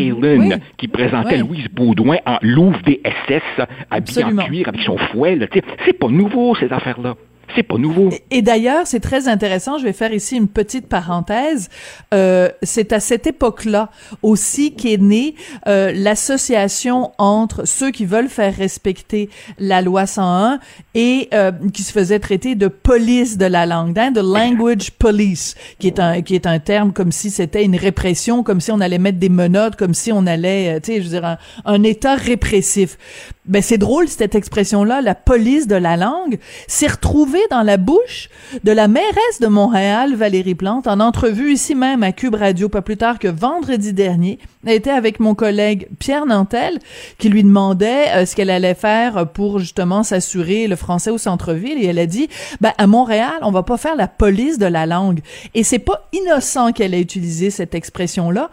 qui 0.78 0.90
présentait 0.90 1.38
Louise 1.38 1.70
Baudouin 1.72 2.18
en 2.26 2.38
Louvre 2.42 2.80
SS, 2.86 3.66
habillée 3.90 4.24
en 4.26 4.36
cuir 4.36 4.68
avec 4.68 4.82
son 4.82 4.98
fouet. 4.98 5.40
C'est 5.86 5.94
pas 5.94 6.10
nouveau, 6.10 6.56
ces 6.56 6.72
affaires-là. 6.72 7.16
C'est 7.56 7.64
pas 7.64 7.78
nouveau. 7.78 8.10
Et, 8.32 8.42
d'ailleurs, 8.42 8.86
c'est 8.86 9.00
très 9.00 9.28
intéressant. 9.28 9.78
Je 9.78 9.84
vais 9.84 9.94
faire 9.94 10.14
ici 10.14 10.38
une 10.38 10.48
petite 10.48 10.88
parenthèse. 10.88 11.70
Euh, 12.14 12.50
c'est 12.64 12.94
à 12.94 13.00
cette 13.00 13.28
époque-là 13.28 13.90
aussi 14.22 14.74
qu'est 14.74 14.98
née 14.98 15.36
euh, 15.68 15.92
l'association 15.94 17.12
entre 17.18 17.66
ceux 17.66 17.92
qui 17.92 18.06
veulent 18.06 18.30
faire 18.30 18.56
respecter 18.56 19.30
la 19.58 19.82
loi 19.82 20.06
101 20.06 20.60
et 20.96 21.30
euh, 21.34 21.52
qui 21.74 21.84
se 21.84 21.92
faisaient 21.92 22.20
traiter 22.20 22.56
de 22.56 22.68
police 22.68 23.38
de 23.38 23.46
la 23.46 23.66
langue, 23.66 23.98
hein, 23.98 24.12
de 24.12 24.22
language 24.22 24.92
police, 24.92 25.56
qui 25.80 25.88
est 25.88 26.00
un 26.00 26.22
qui 26.22 26.36
est 26.36 26.46
un 26.46 26.60
terme 26.60 26.94
comme 26.94 27.12
si 27.12 27.30
c'était 27.30 27.64
une 27.64 27.76
répression, 27.76 28.44
comme 28.44 28.62
si 28.62 28.72
on 28.72 28.80
allait 28.80 28.98
mettre 28.98 29.20
des 29.20 29.30
menottes, 29.30 29.76
comme 29.76 29.94
si 29.94 30.12
on 30.12 30.26
allait, 30.26 30.76
euh, 30.76 30.80
tu 30.80 30.94
sais, 30.94 31.02
je 31.02 31.10
veux 31.10 31.20
dire, 31.20 31.38
un 31.66 31.84
État 31.84 32.16
répressif. 32.16 32.98
Ben 33.46 33.62
c'est 33.62 33.78
drôle 33.78 34.10
cette 34.10 34.36
expression-là, 34.36 35.02
la 35.02 35.16
police 35.16 35.66
de 35.66 35.76
la 35.76 35.96
langue, 35.96 36.40
s'est 36.68 36.88
retrouvée 36.88 37.42
dans 37.50 37.64
la 37.64 37.78
bouche 37.78 38.30
de 38.64 38.72
la 38.72 38.90
mairesse 38.90 39.40
de 39.40 39.48
Montréal, 39.48 40.14
Valérie 40.16 40.56
Plante, 40.56 40.88
en 40.88 41.00
entrevue 41.00 41.54
ici 41.54 41.74
même 41.74 42.04
à 42.04 42.12
Cube 42.12 42.36
Radio, 42.36 42.68
pas 42.68 42.82
plus 42.82 42.98
tard 42.98 43.18
que 43.18 43.30
vendredi 43.30 43.94
dernier. 43.94 44.40
Elle 44.66 44.74
était 44.74 44.92
avec 44.92 45.22
mon 45.22 45.36
collègue 45.36 45.88
Pierre 46.00 46.26
Nantel, 46.26 46.80
qui 47.18 47.30
lui 47.30 47.44
demandait 47.44 48.10
euh, 48.14 48.26
ce 48.26 48.36
qu'elle 48.36 48.50
allait 48.50 48.76
faire 48.76 49.32
pour 49.32 49.58
justement 49.60 50.04
s'assurer 50.04 50.68
le 50.68 50.76
français 50.76 51.10
au 51.10 51.18
centre-ville, 51.18 51.82
et 51.82 51.86
elle 51.86 52.00
a 52.00 52.08
dit, 52.08 52.28
ben 52.60 52.74
à 52.78 52.88
Montréal, 52.88 53.40
on 53.42 53.52
va 53.52 53.64
pas 53.64 53.78
faire 53.78 53.96
la 53.96 54.10
police 54.10 54.60
de 54.60 54.66
la 54.66 54.86
langue. 54.86 55.22
Et 55.56 55.64
c'est 55.64 55.80
pas 55.80 56.08
innocent 56.12 56.74
qu'elle 56.74 56.94
ait 56.94 57.02
utilisé 57.02 57.52
cette 57.52 57.74
expression-là. 57.74 58.50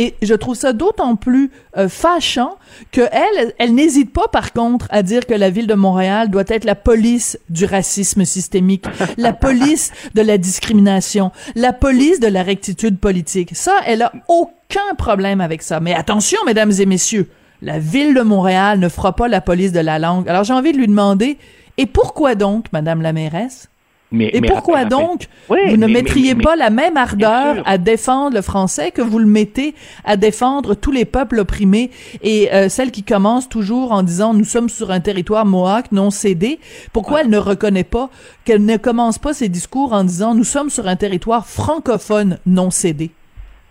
Et 0.00 0.14
je 0.22 0.32
trouve 0.32 0.54
ça 0.54 0.72
d'autant 0.72 1.14
plus 1.14 1.50
euh, 1.76 1.86
fâchant 1.86 2.56
que 2.90 3.02
elle, 3.12 3.52
elle 3.58 3.74
n'hésite 3.74 4.14
pas 4.14 4.28
par 4.28 4.54
contre 4.54 4.86
à 4.88 5.02
dire 5.02 5.26
que 5.26 5.34
la 5.34 5.50
ville 5.50 5.66
de 5.66 5.74
Montréal 5.74 6.30
doit 6.30 6.44
être 6.46 6.64
la 6.64 6.74
police 6.74 7.38
du 7.50 7.66
racisme 7.66 8.24
systémique, 8.24 8.86
la 9.18 9.34
police 9.34 9.92
de 10.14 10.22
la 10.22 10.38
discrimination, 10.38 11.32
la 11.54 11.74
police 11.74 12.18
de 12.18 12.28
la 12.28 12.42
rectitude 12.42 12.98
politique. 12.98 13.50
Ça, 13.52 13.74
elle 13.84 14.00
a 14.00 14.10
aucun 14.26 14.94
problème 14.96 15.42
avec 15.42 15.60
ça. 15.60 15.80
Mais 15.80 15.92
attention, 15.92 16.38
mesdames 16.46 16.72
et 16.80 16.86
messieurs, 16.86 17.28
la 17.60 17.78
ville 17.78 18.14
de 18.14 18.22
Montréal 18.22 18.78
ne 18.78 18.88
fera 18.88 19.14
pas 19.14 19.28
la 19.28 19.42
police 19.42 19.72
de 19.72 19.80
la 19.80 19.98
langue. 19.98 20.26
Alors 20.30 20.44
j'ai 20.44 20.54
envie 20.54 20.72
de 20.72 20.78
lui 20.78 20.88
demander, 20.88 21.36
et 21.76 21.84
pourquoi 21.84 22.36
donc, 22.36 22.72
madame 22.72 23.02
la 23.02 23.12
mairesse? 23.12 23.68
Et 24.18 24.40
pourquoi 24.40 24.84
donc 24.84 25.28
vous 25.48 25.76
ne 25.76 25.86
mettriez 25.86 26.34
pas 26.34 26.56
la 26.56 26.70
même 26.70 26.96
ardeur 26.96 27.62
à 27.64 27.78
défendre 27.78 28.34
le 28.36 28.42
français 28.42 28.90
que 28.90 29.02
vous 29.02 29.18
le 29.18 29.26
mettez 29.26 29.74
à 30.04 30.16
défendre 30.16 30.74
tous 30.74 30.90
les 30.90 31.04
peuples 31.04 31.38
opprimés 31.38 31.90
et 32.22 32.52
euh, 32.52 32.68
celle 32.68 32.90
qui 32.90 33.04
commence 33.04 33.48
toujours 33.48 33.92
en 33.92 34.02
disant 34.02 34.34
nous 34.34 34.44
sommes 34.44 34.68
sur 34.68 34.90
un 34.90 35.00
territoire 35.00 35.46
mohawk 35.46 35.92
non 35.92 36.10
cédé? 36.10 36.58
Pourquoi 36.92 37.20
elle 37.20 37.30
ne 37.30 37.38
reconnaît 37.38 37.84
pas 37.84 38.10
qu'elle 38.44 38.64
ne 38.64 38.76
commence 38.76 39.18
pas 39.18 39.32
ses 39.32 39.48
discours 39.48 39.92
en 39.92 40.02
disant 40.02 40.34
nous 40.34 40.44
sommes 40.44 40.70
sur 40.70 40.88
un 40.88 40.96
territoire 40.96 41.46
francophone 41.46 42.38
non 42.46 42.70
cédé? 42.70 43.10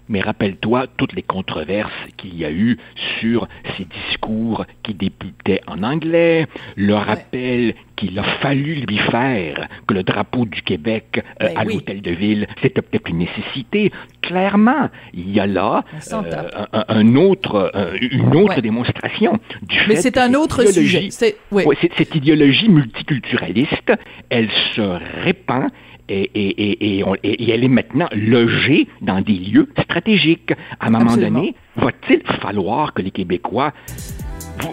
Mais 0.09 0.21
rappelle-toi 0.21 0.87
toutes 0.97 1.13
les 1.13 1.21
controverses 1.21 1.91
qu'il 2.17 2.35
y 2.37 2.43
a 2.43 2.51
eu 2.51 2.77
sur 3.19 3.47
ces 3.77 3.85
discours 3.85 4.65
qui 4.83 4.93
débutaient 4.93 5.61
en 5.67 5.83
anglais, 5.83 6.47
le 6.75 6.95
rappel 6.95 7.75
qu'il 7.95 8.17
a 8.17 8.23
fallu 8.41 8.75
lui 8.87 8.97
faire 8.97 9.67
que 9.87 9.93
le 9.93 10.03
drapeau 10.03 10.45
du 10.45 10.61
Québec 10.61 11.23
euh, 11.41 11.47
ben 11.47 11.57
à 11.57 11.63
l'hôtel 11.63 12.01
de 12.01 12.11
ville, 12.11 12.47
c'était 12.61 12.81
peut-être 12.81 13.09
une 13.09 13.19
nécessité. 13.19 13.91
Clairement, 14.21 14.89
il 15.13 15.31
y 15.31 15.39
a 15.39 15.47
là 15.47 15.83
euh, 16.11 16.65
un, 16.87 17.15
autre, 17.15 17.71
une 18.01 18.35
autre 18.35 18.61
démonstration 18.61 19.39
du 19.61 19.79
Mais 19.87 19.97
c'est 19.97 20.17
un 20.17 20.33
autre 20.33 20.65
sujet. 20.65 21.09
cette 21.11 22.15
idéologie 22.15 22.69
multiculturaliste, 22.69 23.91
elle 24.29 24.49
se 24.75 24.81
répand 25.23 25.69
et, 26.09 27.51
elle 27.51 27.63
est 27.63 27.69
maintenant 27.69 28.07
logée 28.11 28.87
dans 29.01 29.21
des 29.21 29.33
lieux 29.33 29.69
stratégiques. 29.79 30.53
À 30.79 30.87
un 30.87 30.89
moment 30.89 31.15
donné, 31.15 31.55
va-t-il 31.75 32.21
falloir 32.41 32.93
que 32.93 33.01
les 33.01 33.11
Québécois 33.11 33.73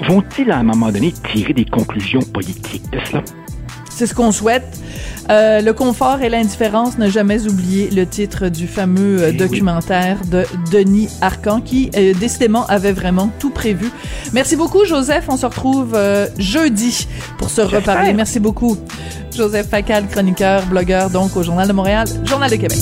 vont-ils 0.08 0.50
à 0.50 0.58
un 0.58 0.62
moment 0.62 0.90
donné 0.90 1.12
tirer 1.12 1.52
des 1.52 1.64
conclusions 1.64 2.20
politiques 2.32 2.90
de 2.90 2.98
cela? 3.04 3.22
C'est 3.96 4.06
ce 4.06 4.14
qu'on 4.14 4.30
souhaite. 4.30 4.78
Euh, 5.30 5.62
le 5.62 5.72
confort 5.72 6.20
et 6.20 6.28
l'indifférence, 6.28 6.98
ne 6.98 7.08
jamais 7.08 7.48
oublier 7.48 7.88
le 7.88 8.06
titre 8.06 8.48
du 8.48 8.66
fameux 8.66 9.22
euh, 9.22 9.30
eh 9.30 9.32
documentaire 9.32 10.18
de 10.30 10.44
Denis 10.70 11.08
Arcan 11.22 11.62
qui 11.62 11.90
euh, 11.96 12.12
décidément 12.12 12.66
avait 12.66 12.92
vraiment 12.92 13.30
tout 13.38 13.48
prévu. 13.48 13.90
Merci 14.34 14.54
beaucoup 14.54 14.84
Joseph, 14.84 15.24
on 15.28 15.38
se 15.38 15.46
retrouve 15.46 15.98
jeudi 16.38 17.08
pour 17.38 17.48
se 17.48 17.62
reparler. 17.62 18.12
Merci 18.12 18.38
beaucoup. 18.38 18.76
Joseph 19.34 19.68
Facal, 19.70 20.06
chroniqueur, 20.08 20.66
blogueur 20.66 21.08
donc 21.08 21.34
au 21.34 21.42
Journal 21.42 21.66
de 21.66 21.72
Montréal, 21.72 22.06
Journal 22.26 22.50
de 22.50 22.56
Québec. 22.56 22.78